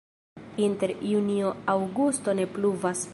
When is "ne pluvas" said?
2.41-3.05